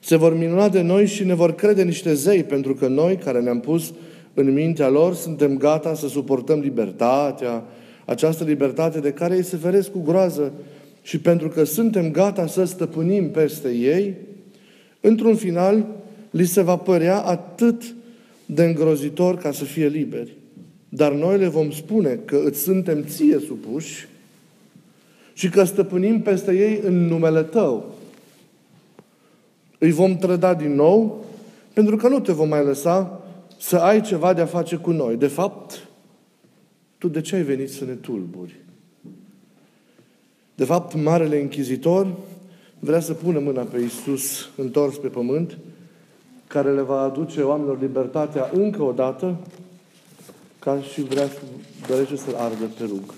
Se 0.01 0.17
vor 0.17 0.37
minuna 0.37 0.69
de 0.69 0.81
noi 0.81 1.07
și 1.07 1.25
ne 1.25 1.35
vor 1.35 1.55
crede 1.55 1.83
niște 1.83 2.15
zei, 2.15 2.45
pentru 2.45 2.75
că 2.75 2.87
noi, 2.89 3.17
care 3.17 3.41
ne-am 3.41 3.61
pus 3.61 3.93
în 4.35 4.53
mintea 4.53 4.89
lor, 4.89 5.15
suntem 5.15 5.59
gata 5.59 5.95
să 5.95 6.09
suportăm 6.09 6.61
libertatea, 6.61 7.65
această 8.05 8.45
libertate 8.45 9.01
de 9.01 9.13
care 9.13 9.37
ei 9.37 9.43
se 9.43 9.57
feresc 9.57 9.91
cu 9.91 10.03
groază 10.03 10.53
și 11.03 11.21
pentru 11.21 11.49
că 11.49 11.65
suntem 11.65 12.11
gata 12.11 12.47
să 12.47 12.65
stăpânim 12.65 13.31
peste 13.31 13.69
ei, 13.69 14.15
într-un 15.01 15.35
final, 15.35 15.87
li 16.37 16.45
se 16.45 16.63
va 16.63 16.77
părea 16.77 17.21
atât 17.21 17.95
de 18.47 18.65
îngrozitor 18.65 19.37
ca 19.37 19.53
să 19.53 19.65
fie 19.65 19.89
liberi. 19.89 20.37
Dar 20.89 21.13
noi 21.13 21.39
le 21.39 21.49
vom 21.49 21.71
spune 21.71 22.21
că 22.25 22.43
îți 22.45 22.63
suntem 22.63 23.05
ție 23.05 23.39
supuși 23.39 24.09
și 25.33 25.49
că 25.49 25.65
stăpânim 25.65 26.21
peste 26.21 26.53
ei 26.55 26.81
în 26.85 27.07
numele 27.07 27.43
Tău. 27.43 27.95
Îi 29.79 29.91
vom 29.91 30.17
trăda 30.17 30.55
din 30.55 30.75
nou 30.75 31.25
pentru 31.73 31.97
că 31.97 32.09
nu 32.09 32.21
te 32.21 32.33
vom 32.33 32.49
mai 32.49 32.65
lăsa 32.65 33.21
să 33.59 33.77
ai 33.77 34.01
ceva 34.01 34.33
de 34.33 34.41
a 34.41 34.47
face 34.47 34.77
cu 34.77 34.91
noi. 34.91 35.17
De 35.17 35.27
fapt, 35.27 35.89
tu 36.99 37.09
de 37.09 37.21
ce 37.21 37.35
ai 37.35 37.43
venit 37.43 37.71
să 37.71 37.85
ne 37.85 37.93
tulburi? 37.93 38.57
De 40.55 40.65
fapt, 40.65 40.95
Marele 40.95 41.41
Închizitor 41.41 42.17
vrea 42.79 43.01
să 43.01 43.13
pună 43.13 43.39
mâna 43.39 43.63
pe 43.63 43.81
Iisus 43.81 44.49
întors 44.57 44.97
pe 44.97 45.09
pământ, 45.09 45.59
care 46.57 46.73
le 46.73 46.81
va 46.81 47.01
aduce 47.01 47.43
oamenilor 47.43 47.81
libertatea 47.81 48.51
încă 48.53 48.83
o 48.83 48.93
dată, 48.93 49.37
ca 50.59 50.81
și 50.81 51.03
vrea 51.03 51.27
să 51.27 51.39
dorește 51.89 52.17
să-l 52.17 52.35
ardă 52.35 52.65
pe 52.79 52.85
rug. 52.85 53.15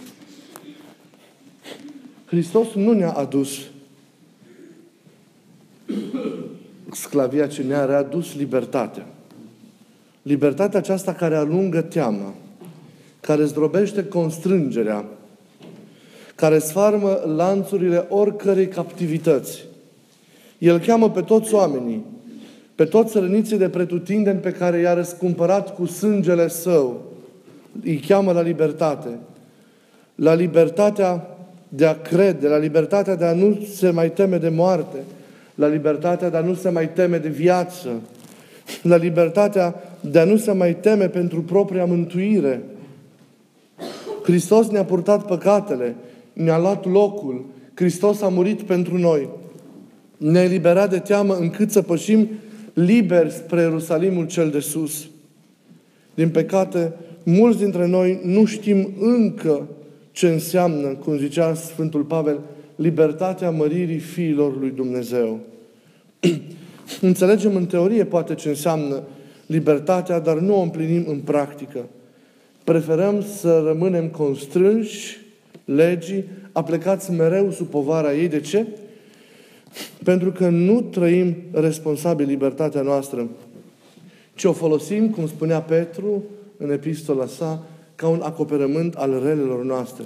Hristos 2.24 2.66
nu 2.74 2.92
ne-a 2.92 3.12
adus 3.12 3.58
sclavia, 6.92 7.46
ci 7.46 7.60
ne-a 7.60 7.84
readus 7.84 8.34
libertatea. 8.34 9.06
Libertatea 10.22 10.78
aceasta 10.78 11.12
care 11.12 11.36
alungă 11.36 11.80
teama, 11.80 12.34
care 13.20 13.44
zdrobește 13.44 14.04
constrângerea, 14.04 15.04
care 16.34 16.58
sfarmă 16.58 17.22
lanțurile 17.36 18.06
oricărei 18.08 18.68
captivități. 18.68 19.64
El 20.58 20.78
cheamă 20.78 21.10
pe 21.10 21.20
toți 21.20 21.54
oamenii, 21.54 22.04
pe 22.78 22.84
toți 22.84 23.18
răniții 23.18 23.58
de 23.58 23.68
pretutindeni 23.68 24.38
pe 24.38 24.50
care 24.50 24.78
i-a 24.78 24.94
răscumpărat 24.94 25.74
cu 25.74 25.86
sângele 25.86 26.48
său. 26.48 27.02
Îi 27.84 27.96
cheamă 27.96 28.32
la 28.32 28.40
libertate. 28.40 29.08
La 30.14 30.34
libertatea 30.34 31.26
de 31.68 31.86
a 31.86 32.00
crede, 32.00 32.48
la 32.48 32.56
libertatea 32.56 33.14
de 33.14 33.24
a 33.24 33.32
nu 33.32 33.58
se 33.74 33.90
mai 33.90 34.10
teme 34.10 34.36
de 34.36 34.48
moarte, 34.48 34.96
la 35.54 35.66
libertatea 35.66 36.30
de 36.30 36.36
a 36.36 36.40
nu 36.40 36.54
se 36.54 36.68
mai 36.68 36.88
teme 36.92 37.18
de 37.18 37.28
viață, 37.28 37.88
la 38.82 38.96
libertatea 38.96 39.74
de 40.00 40.18
a 40.18 40.24
nu 40.24 40.36
se 40.36 40.52
mai 40.52 40.76
teme 40.76 41.08
pentru 41.08 41.42
propria 41.42 41.84
mântuire. 41.84 42.62
Hristos 44.22 44.68
ne-a 44.68 44.84
purtat 44.84 45.26
păcatele, 45.26 45.94
ne-a 46.32 46.58
luat 46.58 46.86
locul, 46.86 47.44
Hristos 47.74 48.22
a 48.22 48.28
murit 48.28 48.62
pentru 48.62 48.98
noi. 48.98 49.28
Ne-a 50.16 50.42
eliberat 50.42 50.90
de 50.90 50.98
teamă 50.98 51.34
încât 51.34 51.70
să 51.70 51.82
pășim 51.82 52.28
liberi 52.84 53.30
spre 53.30 53.60
Ierusalimul 53.60 54.26
cel 54.26 54.50
de 54.50 54.60
sus. 54.60 55.08
Din 56.14 56.28
păcate, 56.28 56.92
mulți 57.22 57.58
dintre 57.58 57.86
noi 57.86 58.20
nu 58.24 58.44
știm 58.44 58.94
încă 59.00 59.68
ce 60.12 60.28
înseamnă, 60.28 60.88
cum 60.88 61.16
zicea 61.16 61.54
Sfântul 61.54 62.02
Pavel, 62.02 62.40
libertatea 62.76 63.50
măririi 63.50 63.98
fiilor 63.98 64.58
lui 64.58 64.70
Dumnezeu. 64.70 65.40
Înțelegem 67.00 67.56
în 67.56 67.66
teorie 67.66 68.04
poate 68.04 68.34
ce 68.34 68.48
înseamnă 68.48 69.02
libertatea, 69.46 70.18
dar 70.18 70.38
nu 70.38 70.58
o 70.58 70.60
împlinim 70.62 71.04
în 71.08 71.18
practică. 71.18 71.84
Preferăm 72.64 73.22
să 73.22 73.62
rămânem 73.66 74.08
constrânși 74.08 75.16
legii, 75.64 76.24
aplecați 76.52 77.12
mereu 77.12 77.50
sub 77.50 77.66
povara 77.66 78.14
ei. 78.14 78.28
De 78.28 78.40
ce? 78.40 78.66
Pentru 80.04 80.32
că 80.32 80.48
nu 80.48 80.80
trăim 80.80 81.36
responsabil 81.52 82.26
libertatea 82.26 82.80
noastră, 82.80 83.28
ci 84.34 84.44
o 84.44 84.52
folosim, 84.52 85.10
cum 85.10 85.26
spunea 85.26 85.60
Petru 85.60 86.22
în 86.56 86.70
epistola 86.70 87.26
sa, 87.26 87.62
ca 87.94 88.08
un 88.08 88.20
acoperământ 88.22 88.94
al 88.94 89.10
relelor 89.10 89.64
noastre. 89.64 90.04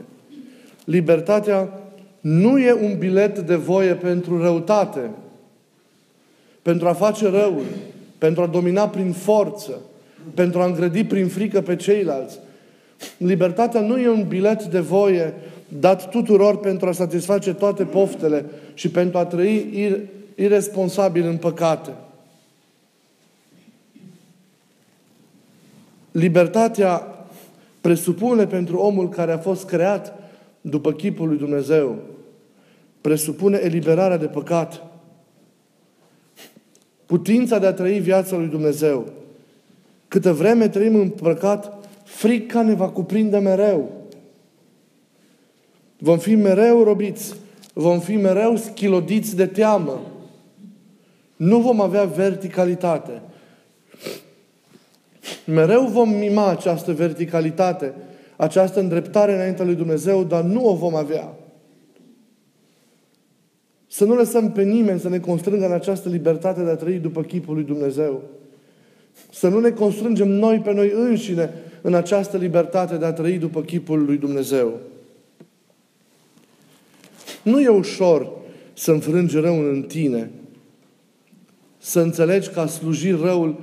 Libertatea 0.84 1.80
nu 2.20 2.58
e 2.58 2.72
un 2.72 2.98
bilet 2.98 3.38
de 3.38 3.54
voie 3.54 3.94
pentru 3.94 4.42
răutate, 4.42 5.10
pentru 6.62 6.88
a 6.88 6.92
face 6.92 7.28
răul, 7.28 7.64
pentru 8.18 8.42
a 8.42 8.46
domina 8.46 8.88
prin 8.88 9.12
forță, 9.12 9.80
pentru 10.34 10.60
a 10.60 10.64
îngrădi 10.64 11.04
prin 11.04 11.28
frică 11.28 11.60
pe 11.60 11.76
ceilalți. 11.76 12.38
Libertatea 13.16 13.80
nu 13.80 13.98
e 13.98 14.08
un 14.08 14.24
bilet 14.28 14.64
de 14.64 14.80
voie 14.80 15.34
dat 15.78 16.10
tuturor 16.10 16.58
pentru 16.58 16.88
a 16.88 16.92
satisface 16.92 17.54
toate 17.54 17.84
poftele 17.84 18.44
și 18.74 18.90
pentru 18.90 19.18
a 19.18 19.24
trăi 19.24 19.70
ir- 19.74 20.00
irresponsabil 20.34 21.26
în 21.26 21.36
păcate. 21.36 21.90
Libertatea 26.10 27.06
presupune 27.80 28.46
pentru 28.46 28.78
omul 28.78 29.08
care 29.08 29.32
a 29.32 29.38
fost 29.38 29.66
creat 29.66 30.18
după 30.60 30.92
chipul 30.92 31.28
lui 31.28 31.38
Dumnezeu, 31.38 31.98
presupune 33.00 33.60
eliberarea 33.62 34.16
de 34.16 34.26
păcat. 34.26 34.86
putința 37.06 37.58
de 37.58 37.66
a 37.66 37.72
trăi 37.72 37.98
viața 37.98 38.36
lui 38.36 38.46
Dumnezeu. 38.46 39.12
Câtă 40.08 40.32
vreme 40.32 40.68
trăim 40.68 40.94
în 40.94 41.08
păcat, 41.08 41.88
frica 42.04 42.62
ne 42.62 42.74
va 42.74 42.88
cuprinde 42.88 43.38
mereu. 43.38 44.01
Vom 46.02 46.18
fi 46.18 46.34
mereu 46.34 46.82
robiți, 46.82 47.34
vom 47.72 48.00
fi 48.00 48.16
mereu 48.16 48.56
schilodiți 48.56 49.36
de 49.36 49.46
teamă. 49.46 50.00
Nu 51.36 51.60
vom 51.60 51.80
avea 51.80 52.04
verticalitate. 52.04 53.22
Mereu 55.44 55.86
vom 55.86 56.08
mima 56.08 56.48
această 56.48 56.92
verticalitate, 56.92 57.94
această 58.36 58.80
îndreptare 58.80 59.34
înaintea 59.34 59.64
lui 59.64 59.74
Dumnezeu, 59.74 60.24
dar 60.24 60.42
nu 60.42 60.68
o 60.68 60.74
vom 60.74 60.94
avea. 60.94 61.34
Să 63.86 64.04
nu 64.04 64.14
lăsăm 64.14 64.52
pe 64.52 64.62
nimeni 64.62 65.00
să 65.00 65.08
ne 65.08 65.18
constrângă 65.18 65.66
în 65.66 65.72
această 65.72 66.08
libertate 66.08 66.62
de 66.62 66.70
a 66.70 66.76
trăi 66.76 66.98
după 66.98 67.22
chipul 67.22 67.54
lui 67.54 67.64
Dumnezeu. 67.64 68.22
Să 69.30 69.48
nu 69.48 69.60
ne 69.60 69.70
constrângem 69.70 70.28
noi 70.28 70.58
pe 70.58 70.72
noi 70.72 70.92
înșine 70.94 71.50
în 71.82 71.94
această 71.94 72.36
libertate 72.36 72.96
de 72.96 73.04
a 73.04 73.12
trăi 73.12 73.38
după 73.38 73.60
chipul 73.60 74.04
lui 74.04 74.16
Dumnezeu. 74.16 74.80
Nu 77.42 77.60
e 77.60 77.68
ușor 77.68 78.30
să 78.72 78.90
înfrângi 78.90 79.38
răul 79.38 79.72
în 79.72 79.82
tine, 79.82 80.30
să 81.78 82.00
înțelegi 82.00 82.48
că 82.48 82.60
a 82.60 82.66
sluji 82.66 83.10
răul 83.10 83.60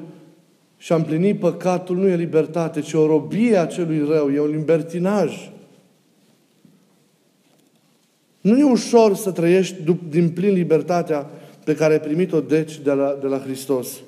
și 0.77 0.91
a 0.91 0.95
împlini 0.95 1.35
păcatul 1.35 1.97
nu 1.97 2.07
e 2.07 2.15
libertate, 2.15 2.81
ci 2.81 2.93
o 2.93 3.05
robie 3.05 3.57
a 3.57 3.65
celui 3.65 4.05
rău, 4.07 4.31
e 4.31 4.39
un 4.39 4.49
libertinaj. 4.49 5.51
Nu 8.41 8.57
e 8.57 8.63
ușor 8.63 9.15
să 9.15 9.31
trăiești 9.31 9.75
din 10.09 10.29
plin 10.29 10.53
libertatea 10.53 11.29
pe 11.63 11.75
care 11.75 11.93
ai 11.93 11.99
primit-o, 11.99 12.39
deci, 12.39 12.79
de 12.79 12.91
la, 12.91 13.17
de 13.21 13.27
la 13.27 13.37
Hristos. 13.37 14.01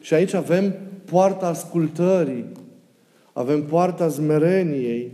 Și 0.00 0.14
aici 0.14 0.32
avem 0.32 0.74
poarta 1.04 1.46
ascultării, 1.46 2.44
avem 3.32 3.62
poarta 3.62 4.08
zmereniei, 4.08 5.12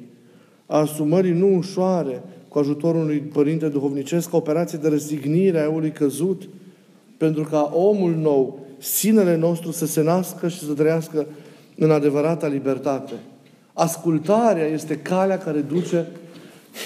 a 0.67 0.79
asumării 0.79 1.33
nu 1.33 1.57
ușoare, 1.57 2.23
cu 2.57 2.63
ajutorul 2.63 3.01
unui 3.01 3.19
părinte 3.19 3.69
duhovnicesc, 3.69 4.35
operație 4.35 4.79
de 4.79 4.89
răsignire 4.89 5.59
a 5.59 5.63
eului 5.63 5.91
căzut, 5.93 6.49
pentru 7.17 7.43
ca 7.43 7.71
omul 7.75 8.15
nou, 8.15 8.59
sinele 8.79 9.37
nostru, 9.37 9.71
să 9.71 9.87
se 9.87 10.03
nască 10.03 10.49
și 10.49 10.59
să 10.59 10.73
trăiască 10.73 11.27
în 11.77 11.91
adevărata 11.91 12.47
libertate. 12.47 13.13
Ascultarea 13.73 14.67
este 14.67 14.97
calea 14.97 15.39
care 15.39 15.61
duce 15.61 16.07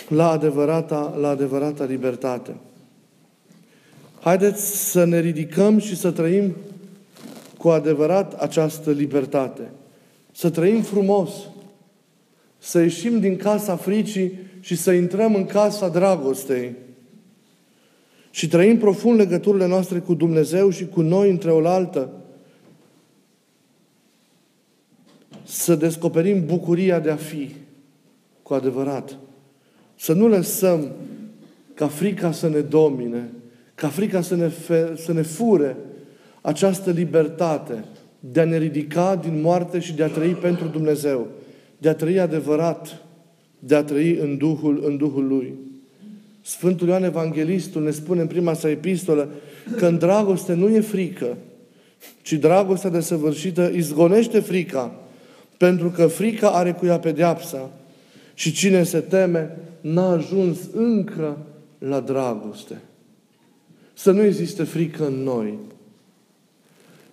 la 0.09 0.31
adevărata, 0.31 1.17
la 1.21 1.29
adevărata 1.29 1.85
libertate. 1.85 2.57
Haideți 4.21 4.91
să 4.91 5.05
ne 5.05 5.21
ridicăm 5.21 5.79
și 5.79 5.97
să 5.97 6.11
trăim 6.11 6.57
cu 7.59 7.69
adevărat 7.69 8.41
această 8.41 8.91
libertate. 8.91 9.71
Să 10.33 10.51
trăim 10.51 10.83
frumos. 10.83 11.31
Să 12.59 12.81
ieșim 12.81 13.21
din 13.21 13.37
casa 13.37 13.77
fricii 13.77 14.49
și 14.61 14.77
să 14.77 14.93
intrăm 14.93 15.35
în 15.35 15.47
casa 15.47 15.89
dragostei. 15.89 16.75
Și 18.31 18.49
trăim 18.49 18.79
profund 18.79 19.19
legăturile 19.19 19.67
noastre 19.67 19.99
cu 19.99 20.15
Dumnezeu 20.15 20.71
și 20.71 20.87
cu 20.87 21.01
noi 21.01 21.31
între 21.31 21.51
oaltă. 21.51 22.11
Să 25.43 25.75
descoperim 25.75 26.47
bucuria 26.47 27.01
de 27.01 27.11
a 27.11 27.17
fi 27.17 27.55
cu 28.43 28.55
adevărat. 28.55 29.19
Să 29.97 30.13
nu 30.13 30.29
lăsăm 30.29 30.93
ca 31.75 31.89
frica 31.89 32.33
să 32.33 32.49
ne 32.49 32.61
domine, 32.61 33.29
ca 33.75 33.89
frica 33.89 34.21
să 34.21 34.35
ne, 34.35 34.49
fe, 34.49 34.93
să 34.97 35.13
ne 35.13 35.23
fure 35.23 35.77
această 36.41 36.91
libertate 36.91 37.85
de 38.21 38.41
a 38.41 38.45
ne 38.45 38.59
ridica 38.59 39.17
din 39.17 39.41
moarte 39.41 39.79
și 39.79 39.93
de 39.93 40.03
a 40.03 40.09
trăi 40.09 40.35
pentru 40.35 40.67
Dumnezeu, 40.67 41.27
de 41.79 41.89
a 41.89 41.95
trăi 41.95 42.21
adevărat, 42.21 43.03
de 43.61 43.75
a 43.75 43.85
trăi 43.85 44.17
în 44.17 44.37
Duhul, 44.37 44.83
în 44.87 44.97
Duhul 44.97 45.27
Lui. 45.27 45.55
Sfântul 46.43 46.89
Ioan 46.89 47.05
Evanghelistul 47.05 47.83
ne 47.83 47.91
spune 47.91 48.21
în 48.21 48.27
prima 48.27 48.53
sa 48.53 48.71
epistolă 48.71 49.29
că 49.77 49.87
în 49.87 49.99
dragoste 49.99 50.55
nu 50.55 50.69
e 50.69 50.81
frică, 50.81 51.37
ci 52.23 52.33
dragostea 52.33 52.91
desăvârșită 52.91 53.71
izgonește 53.75 54.41
frica, 54.41 54.95
pentru 55.57 55.91
că 55.91 56.07
frica 56.07 56.51
are 56.51 56.73
cu 56.73 56.87
ea 56.87 56.99
pedeapsa. 56.99 57.71
Și 58.35 58.53
cine 58.53 58.83
se 58.83 59.01
teme 59.01 59.57
n-a 59.81 60.11
ajuns 60.11 60.59
încă 60.75 61.39
la 61.79 62.01
dragoste. 62.01 62.81
Să 63.95 64.11
nu 64.11 64.23
existe 64.23 64.63
frică 64.63 65.07
în 65.07 65.15
noi. 65.15 65.59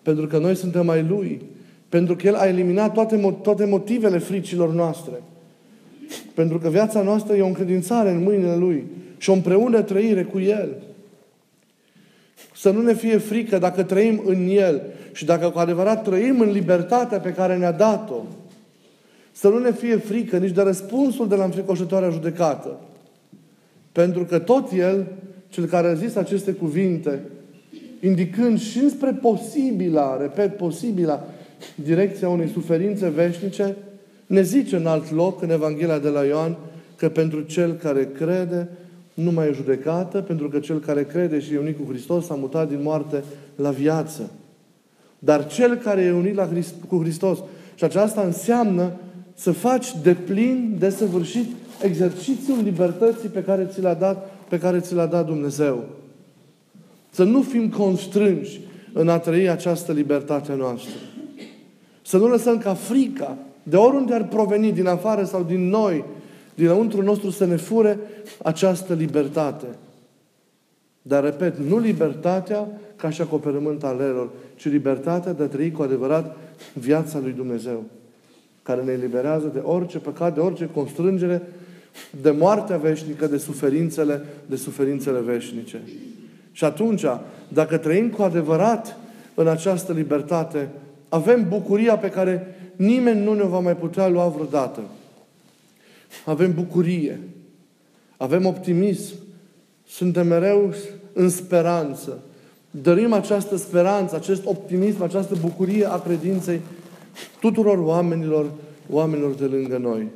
Pentru 0.01 0.27
că 0.27 0.37
noi 0.37 0.55
suntem 0.55 0.85
mai 0.85 1.03
Lui. 1.03 1.41
Pentru 1.89 2.15
că 2.15 2.27
El 2.27 2.35
a 2.35 2.47
eliminat 2.47 2.93
toate, 2.93 3.37
toate 3.41 3.65
motivele 3.65 4.17
fricilor 4.17 4.73
noastre. 4.73 5.21
Pentru 6.33 6.57
că 6.57 6.69
viața 6.69 7.01
noastră 7.01 7.35
e 7.35 7.41
o 7.41 7.47
încredințare 7.47 8.09
în 8.09 8.23
mâinile 8.23 8.55
Lui 8.55 8.83
și 9.17 9.29
o 9.29 9.33
împreună 9.33 9.81
trăire 9.81 10.23
cu 10.23 10.39
El. 10.39 10.69
Să 12.55 12.69
nu 12.69 12.81
ne 12.81 12.93
fie 12.93 13.17
frică 13.17 13.57
dacă 13.57 13.83
trăim 13.83 14.21
în 14.25 14.47
El 14.47 14.81
și 15.11 15.25
dacă 15.25 15.49
cu 15.49 15.59
adevărat 15.59 16.03
trăim 16.03 16.39
în 16.39 16.51
libertatea 16.51 17.19
pe 17.19 17.33
care 17.33 17.57
ne-a 17.57 17.71
dat-o. 17.71 18.23
Să 19.31 19.47
nu 19.47 19.57
ne 19.57 19.73
fie 19.73 19.95
frică 19.95 20.37
nici 20.37 20.53
de 20.53 20.61
răspunsul 20.61 21.27
de 21.27 21.35
la 21.35 21.43
înfricoșătoarea 21.43 22.09
judecată. 22.09 22.79
Pentru 23.91 24.25
că 24.25 24.39
tot 24.39 24.71
El, 24.71 25.07
cel 25.49 25.65
care 25.65 25.87
a 25.87 25.93
zis 25.93 26.15
aceste 26.15 26.51
cuvinte, 26.51 27.19
indicând 28.01 28.59
și 28.59 28.77
înspre 28.77 29.11
posibila, 29.11 30.17
repet, 30.21 30.57
posibila, 30.57 31.27
direcția 31.75 32.29
unei 32.29 32.47
suferințe 32.47 33.09
veșnice, 33.09 33.75
ne 34.27 34.41
zice 34.41 34.75
în 34.75 34.85
alt 34.85 35.11
loc, 35.11 35.41
în 35.41 35.49
Evanghelia 35.49 35.99
de 35.99 36.09
la 36.09 36.23
Ioan, 36.23 36.57
că 36.95 37.09
pentru 37.09 37.41
cel 37.41 37.73
care 37.73 38.09
crede, 38.13 38.69
nu 39.13 39.31
mai 39.31 39.47
e 39.47 39.53
judecată, 39.53 40.21
pentru 40.21 40.49
că 40.49 40.59
cel 40.59 40.79
care 40.79 41.03
crede 41.03 41.39
și 41.39 41.53
e 41.53 41.59
unit 41.59 41.77
cu 41.77 41.91
Hristos 41.91 42.25
s-a 42.25 42.33
mutat 42.33 42.69
din 42.69 42.79
moarte 42.81 43.23
la 43.55 43.69
viață. 43.69 44.31
Dar 45.19 45.47
cel 45.47 45.75
care 45.75 46.01
e 46.01 46.11
unit 46.11 46.35
la 46.35 46.47
Christ, 46.47 46.73
cu 46.87 46.99
Hristos, 47.01 47.37
și 47.75 47.83
aceasta 47.83 48.21
înseamnă 48.21 48.91
să 49.33 49.51
faci 49.51 49.87
de 50.03 50.13
plin, 50.13 50.75
de 50.79 50.89
săvârșit, 50.89 51.45
exercițiul 51.81 52.63
libertății 52.63 53.29
pe 53.29 53.43
care 53.43 53.67
ți 53.71 53.81
l-a 53.81 53.93
dat, 53.93 54.35
pe 54.49 54.59
care 54.59 54.79
ți 54.79 54.93
l-a 54.93 55.05
dat 55.05 55.25
Dumnezeu. 55.25 55.83
Să 57.09 57.23
nu 57.23 57.41
fim 57.41 57.69
constrânși 57.69 58.59
în 58.93 59.09
a 59.09 59.17
trăi 59.17 59.49
această 59.49 59.91
libertate 59.91 60.53
noastră. 60.53 60.93
Să 62.01 62.17
nu 62.17 62.27
lăsăm 62.27 62.57
ca 62.57 62.73
frica, 62.73 63.37
de 63.69 63.75
oriunde 63.75 64.13
ar 64.13 64.27
proveni, 64.27 64.71
din 64.71 64.87
afară 64.87 65.23
sau 65.23 65.43
din 65.43 65.69
noi, 65.69 66.03
dinăuntru 66.55 67.01
nostru 67.01 67.29
să 67.29 67.45
ne 67.45 67.55
fure 67.55 67.99
această 68.43 68.93
libertate. 68.93 69.65
Dar, 71.01 71.23
repet, 71.23 71.57
nu 71.57 71.77
libertatea 71.77 72.67
ca 72.95 73.09
și 73.09 73.21
acoperământ 73.21 73.83
al 73.83 73.97
lor, 73.97 74.29
ci 74.55 74.65
libertatea 74.65 75.33
de 75.33 75.43
a 75.43 75.47
trăi 75.47 75.71
cu 75.71 75.81
adevărat 75.81 76.37
viața 76.73 77.19
lui 77.19 77.31
Dumnezeu, 77.31 77.83
care 78.63 78.81
ne 78.81 78.91
eliberează 78.91 79.49
de 79.53 79.59
orice 79.63 79.97
păcat, 79.97 80.33
de 80.33 80.39
orice 80.39 80.69
constrângere, 80.73 81.41
de 82.21 82.31
moartea 82.31 82.77
veșnică, 82.77 83.27
de 83.27 83.37
suferințele, 83.37 84.25
de 84.45 84.55
suferințele 84.55 85.19
veșnice. 85.19 85.81
Și 86.51 86.63
atunci, 86.63 87.05
dacă 87.47 87.77
trăim 87.77 88.09
cu 88.09 88.21
adevărat 88.21 88.97
în 89.33 89.47
această 89.47 89.93
libertate, 89.93 90.69
avem 91.09 91.45
bucuria 91.49 91.97
pe 91.97 92.09
care 92.09 92.56
nimeni 92.77 93.23
nu 93.23 93.33
ne 93.33 93.43
va 93.43 93.59
mai 93.59 93.75
putea 93.75 94.07
lua 94.07 94.27
vreodată. 94.27 94.81
Avem 96.25 96.53
bucurie. 96.53 97.19
Avem 98.17 98.45
optimism. 98.45 99.13
Suntem 99.87 100.27
mereu 100.27 100.73
în 101.13 101.29
speranță. 101.29 102.19
Dărim 102.71 103.13
această 103.13 103.55
speranță, 103.55 104.15
acest 104.15 104.45
optimism, 104.45 105.01
această 105.01 105.35
bucurie 105.41 105.85
a 105.85 105.99
credinței 105.99 106.61
tuturor 107.39 107.77
oamenilor, 107.77 108.51
oamenilor 108.89 109.33
de 109.33 109.45
lângă 109.45 109.77
noi. 109.77 110.07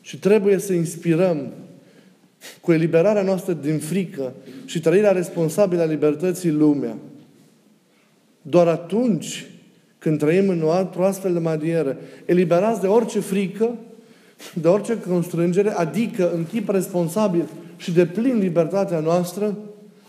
Și 0.00 0.18
trebuie 0.18 0.58
să 0.58 0.72
inspirăm 0.72 1.52
cu 2.60 2.72
eliberarea 2.72 3.22
noastră 3.22 3.52
din 3.52 3.78
frică 3.78 4.32
și 4.64 4.80
trăirea 4.80 5.12
responsabilă 5.12 5.82
a 5.82 5.84
libertății 5.84 6.50
lumea. 6.50 6.96
Doar 8.42 8.68
atunci 8.68 9.46
când 10.00 10.18
trăim 10.18 10.48
în 10.48 10.62
o 10.96 11.02
astfel 11.02 11.32
de 11.32 11.38
manieră, 11.38 11.96
eliberați 12.24 12.80
de 12.80 12.86
orice 12.86 13.20
frică, 13.20 13.76
de 14.54 14.68
orice 14.68 15.00
constrângere, 15.00 15.70
adică 15.70 16.32
în 16.32 16.46
chip 16.46 16.68
responsabil 16.68 17.48
și 17.76 17.92
de 17.92 18.06
plin 18.06 18.38
libertatea 18.38 19.00
noastră, 19.00 19.56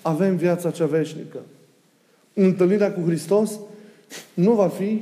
avem 0.01 0.35
viața 0.35 0.71
cea 0.71 0.85
veșnică. 0.85 1.37
Întâlnirea 2.33 2.93
cu 2.93 3.01
Hristos 3.05 3.59
nu 4.33 4.53
va 4.53 4.67
fi 4.67 5.01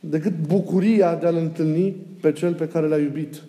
decât 0.00 0.32
bucuria 0.46 1.14
de 1.14 1.26
a-L 1.26 1.36
întâlni 1.36 1.94
pe 2.20 2.32
Cel 2.32 2.54
pe 2.54 2.68
care 2.68 2.86
l-a 2.86 2.98
iubit. 2.98 3.42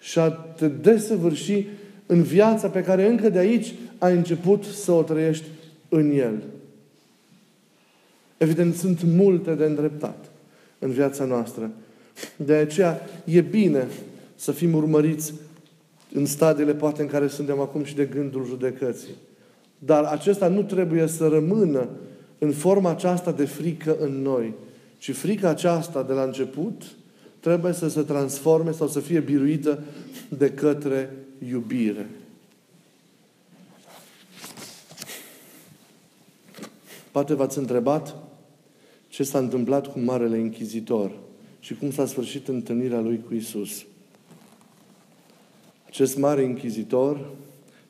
Și 0.00 0.18
a 0.18 0.30
te 0.30 0.68
desăvârși 0.68 1.66
în 2.06 2.22
viața 2.22 2.68
pe 2.68 2.82
care 2.82 3.06
încă 3.06 3.28
de 3.28 3.38
aici 3.38 3.74
ai 3.98 4.16
început 4.16 4.64
să 4.64 4.92
o 4.92 5.02
trăiești 5.02 5.44
în 5.88 6.10
El. 6.10 6.42
Evident, 8.38 8.74
sunt 8.74 9.02
multe 9.02 9.54
de 9.54 9.64
îndreptat 9.64 10.30
în 10.78 10.90
viața 10.90 11.24
noastră. 11.24 11.70
De 12.36 12.54
aceea 12.54 13.00
e 13.24 13.40
bine 13.40 13.86
să 14.34 14.52
fim 14.52 14.74
urmăriți 14.74 15.34
în 16.12 16.26
stadiile 16.26 16.74
poate 16.74 17.02
în 17.02 17.08
care 17.08 17.28
suntem 17.28 17.60
acum 17.60 17.84
și 17.84 17.94
de 17.94 18.04
gândul 18.04 18.46
judecății. 18.46 19.14
Dar 19.78 20.04
acesta 20.04 20.48
nu 20.48 20.62
trebuie 20.62 21.06
să 21.06 21.28
rămână 21.28 21.88
în 22.38 22.52
forma 22.52 22.90
aceasta 22.90 23.32
de 23.32 23.44
frică 23.44 23.96
în 24.00 24.22
noi, 24.22 24.54
ci 24.98 25.12
frica 25.12 25.48
aceasta 25.48 26.02
de 26.02 26.12
la 26.12 26.22
început 26.22 26.82
trebuie 27.40 27.72
să 27.72 27.88
se 27.88 28.02
transforme 28.02 28.70
sau 28.70 28.88
să 28.88 29.00
fie 29.00 29.20
biruită 29.20 29.78
de 30.28 30.50
către 30.50 31.16
iubire. 31.48 32.08
Poate 37.10 37.34
v-ați 37.34 37.58
întrebat 37.58 38.14
ce 39.18 39.24
s-a 39.24 39.38
întâmplat 39.38 39.92
cu 39.92 39.98
Marele 39.98 40.38
Inchizitor 40.38 41.10
și 41.60 41.74
cum 41.74 41.90
s-a 41.90 42.06
sfârșit 42.06 42.48
întâlnirea 42.48 43.00
lui 43.00 43.20
cu 43.26 43.34
Isus. 43.34 43.84
Acest 45.86 46.18
mare 46.18 46.42
inchizitor, 46.42 47.30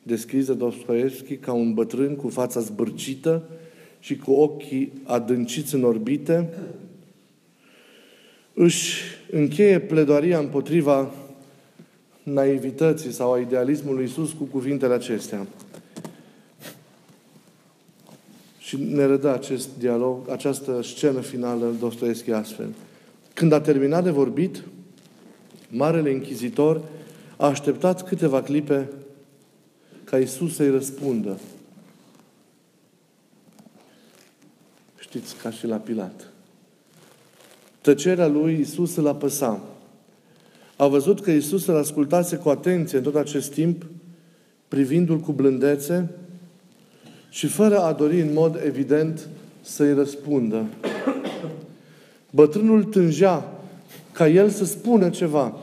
descris 0.03 0.45
de 0.45 0.53
Dostoevski 0.53 1.35
ca 1.37 1.53
un 1.53 1.73
bătrân 1.73 2.15
cu 2.15 2.29
fața 2.29 2.59
zbârcită 2.59 3.49
și 3.99 4.15
cu 4.15 4.31
ochii 4.31 4.91
adânciți 5.03 5.75
în 5.75 5.83
orbite, 5.83 6.53
își 8.53 9.01
încheie 9.31 9.79
pledoaria 9.79 10.39
împotriva 10.39 11.11
naivității 12.23 13.11
sau 13.11 13.33
a 13.33 13.39
idealismului 13.39 14.03
Iisus 14.03 14.31
cu 14.31 14.43
cuvintele 14.43 14.93
acestea. 14.93 15.47
Și 18.69 18.77
ne 18.77 19.05
redă 19.05 19.33
acest 19.33 19.69
dialog, 19.77 20.29
această 20.29 20.81
scenă 20.83 21.19
finală 21.19 21.73
Dostoevski 21.79 22.31
astfel. 22.31 22.67
Când 23.33 23.51
a 23.51 23.61
terminat 23.61 24.03
de 24.03 24.09
vorbit, 24.09 24.63
Marele 25.69 26.11
Inchizitor 26.11 26.81
a 27.37 27.45
așteptat 27.47 28.07
câteva 28.07 28.41
clipe 28.41 28.89
ca 30.03 30.17
Isus 30.17 30.55
să-i 30.55 30.69
răspundă. 30.69 31.39
Știți, 34.99 35.35
ca 35.35 35.51
și 35.51 35.67
la 35.67 35.77
Pilat. 35.77 36.27
Tăcerea 37.81 38.27
lui 38.27 38.59
Isus 38.59 38.95
îl 38.95 39.07
apăsa. 39.07 39.61
A 40.75 40.87
văzut 40.87 41.21
că 41.21 41.31
Isus 41.31 41.67
îl 41.67 41.77
ascultase 41.77 42.35
cu 42.35 42.49
atenție 42.49 42.97
în 42.97 43.03
tot 43.03 43.15
acest 43.15 43.51
timp, 43.51 43.85
privindu-l 44.67 45.19
cu 45.19 45.31
blândețe 45.31 46.09
și 47.29 47.47
fără 47.47 47.79
a 47.79 47.93
dori 47.93 48.21
în 48.21 48.33
mod 48.33 48.61
evident 48.65 49.27
să-i 49.61 49.93
răspundă. 49.93 50.65
Bătrânul 52.31 52.83
tângea 52.83 53.53
ca 54.11 54.27
el 54.27 54.49
să 54.49 54.65
spună 54.65 55.09
ceva. 55.09 55.57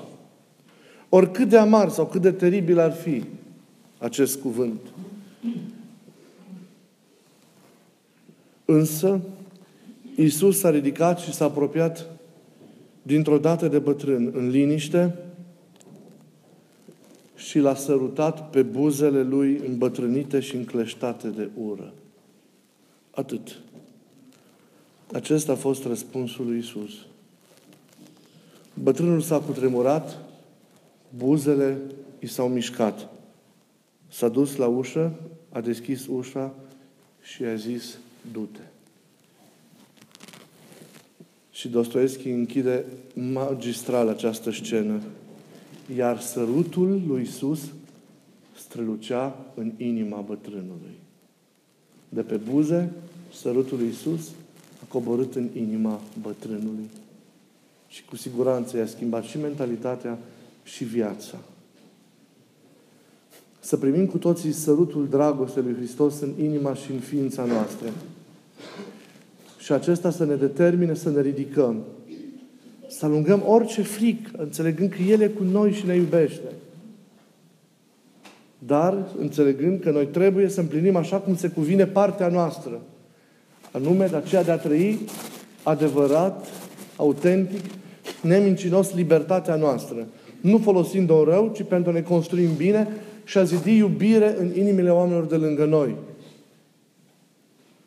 Oricât 1.09 1.49
de 1.49 1.57
amar 1.57 1.89
sau 1.89 2.07
cât 2.07 2.23
de 2.23 2.33
teribil 2.33 2.79
ar 2.79 2.93
fi 2.93 3.25
acest 3.99 4.41
cuvânt. 4.41 4.81
Însă, 8.65 9.21
Iisus 10.15 10.59
s-a 10.59 10.71
ridicat 10.71 11.19
și 11.19 11.33
s-a 11.33 11.45
apropiat 11.45 12.07
dintr-o 13.03 13.39
dată 13.39 13.69
de 13.69 13.79
bătrân 13.79 14.33
în 14.35 14.49
liniște 14.49 15.15
și 17.47 17.59
l-a 17.59 17.75
sărutat 17.75 18.51
pe 18.51 18.63
buzele 18.63 19.23
lui 19.23 19.57
îmbătrânite 19.67 20.41
și 20.41 20.57
încleștate 20.57 21.29
de 21.29 21.49
ură. 21.55 21.93
Atât. 23.11 23.61
Acesta 25.13 25.53
a 25.53 25.57
fost 25.57 25.85
răspunsul 25.85 26.47
lui 26.47 26.59
Isus. 26.59 26.91
Bătrânul 28.75 29.21
s-a 29.21 29.39
cutremurat, 29.39 30.19
buzele 31.17 31.79
i 32.19 32.27
s-au 32.27 32.49
mișcat. 32.49 33.09
S-a 34.09 34.29
dus 34.29 34.57
la 34.57 34.67
ușă, 34.67 35.13
a 35.53 35.61
deschis 35.61 36.07
ușa 36.07 36.55
și 37.23 37.45
a 37.45 37.55
zis, 37.55 37.99
du-te. 38.33 38.61
Și 41.51 41.69
Dostoevski 41.69 42.29
închide 42.29 42.85
magistral 43.15 44.09
această 44.09 44.51
scenă. 44.51 45.01
Iar 45.95 46.21
sărutul 46.21 47.03
lui 47.07 47.23
Isus 47.23 47.61
strălucea 48.57 49.47
în 49.55 49.73
inima 49.77 50.21
bătrânului. 50.21 50.99
De 52.09 52.23
pe 52.23 52.37
buze, 52.37 52.93
sărutul 53.33 53.79
lui 53.79 53.89
Isus 53.89 54.29
a 54.83 54.85
coborât 54.89 55.35
în 55.35 55.49
inima 55.57 56.01
bătrânului. 56.23 56.89
Și 57.89 58.05
cu 58.05 58.17
siguranță 58.17 58.77
i-a 58.77 58.87
schimbat 58.87 59.25
și 59.25 59.39
mentalitatea 59.39 60.19
și 60.63 60.85
viața. 60.85 61.39
Să 63.61 63.77
primim 63.77 64.07
cu 64.07 64.19
toții 64.19 64.53
sărutul 64.53 65.09
dragostei 65.09 65.63
lui 65.63 65.75
Hristos 65.75 66.21
în 66.21 66.33
inima 66.43 66.75
și 66.75 66.91
în 66.91 66.99
ființa 66.99 67.45
noastră. 67.45 67.89
Și 69.59 69.73
acesta 69.73 70.11
să 70.11 70.25
ne 70.25 70.35
determine 70.35 70.95
să 70.95 71.11
ne 71.11 71.21
ridicăm. 71.21 71.83
Să 72.97 73.05
alungăm 73.05 73.43
orice 73.47 73.83
fric, 73.83 74.29
înțelegând 74.37 74.91
că 74.91 75.03
El 75.03 75.21
e 75.21 75.27
cu 75.27 75.43
noi 75.43 75.73
și 75.73 75.87
ne 75.87 75.95
iubește. 75.95 76.49
Dar 78.59 79.07
înțelegând 79.19 79.81
că 79.81 79.91
noi 79.91 80.07
trebuie 80.07 80.49
să 80.49 80.61
împlinim 80.61 80.97
așa 80.97 81.17
cum 81.17 81.37
se 81.37 81.49
cuvine 81.49 81.87
partea 81.87 82.29
noastră. 82.29 82.81
Anume 83.73 84.07
de 84.07 84.17
aceea 84.17 84.43
de 84.43 84.51
a 84.51 84.57
trăi 84.57 84.99
adevărat, 85.63 86.47
autentic, 86.97 87.61
nemincinos 88.23 88.95
libertatea 88.95 89.55
noastră. 89.55 90.07
Nu 90.41 90.59
folosind 90.59 91.11
o 91.11 91.25
rău, 91.25 91.53
ci 91.55 91.63
pentru 91.63 91.91
a 91.91 91.95
ne 91.95 92.03
construi 92.03 92.49
bine 92.57 92.89
și 93.25 93.39
a 93.39 93.45
zidi 93.45 93.77
iubire 93.77 94.37
în 94.39 94.57
inimile 94.57 94.91
oamenilor 94.91 95.25
de 95.25 95.37
lângă 95.37 95.65
noi. 95.65 95.95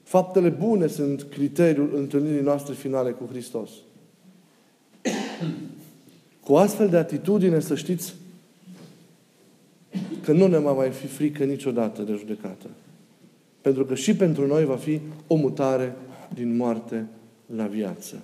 Faptele 0.04 0.50
bune 0.50 0.88
sunt 0.88 1.24
criteriul 1.24 1.92
întâlnirii 1.96 2.44
noastre 2.44 2.74
finale 2.74 3.12
cu 3.12 3.28
Hristos. 3.32 3.70
Cu 6.50 6.56
astfel 6.56 6.90
de 6.90 6.98
atitudine, 6.98 7.60
să 7.60 7.76
știți 7.76 8.14
că 10.24 10.32
nu 10.32 10.48
ne 10.48 10.58
va 10.58 10.72
mai 10.72 10.90
fi 10.90 11.08
frică 11.08 11.44
niciodată 11.44 12.02
de 12.02 12.16
judecată. 12.18 12.66
Pentru 13.62 13.86
că 13.86 13.96
și 13.96 14.16
pentru 14.16 14.48
noi 14.48 14.66
va 14.66 14.76
fi 14.76 15.00
o 15.28 15.36
mutare 15.36 15.96
din 16.34 16.56
moarte 16.56 17.08
la 17.56 17.68
viață. 17.68 18.16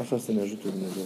Așa 0.00 0.18
să 0.18 0.32
ne 0.32 0.40
ajute 0.40 0.68
Dumnezeu. 0.68 1.02